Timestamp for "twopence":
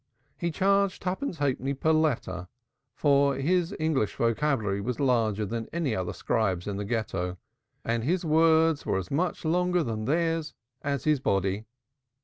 1.03-1.37